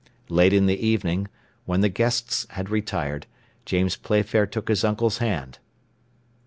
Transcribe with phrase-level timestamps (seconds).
[0.29, 1.27] Late in the evening,
[1.65, 3.27] when the guests had retired,
[3.67, 5.59] James Playfair took his uncle's hand.